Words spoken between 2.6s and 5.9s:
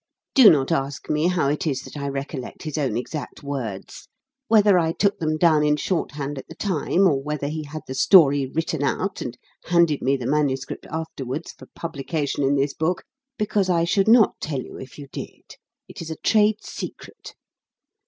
his own exact words whether I took them down in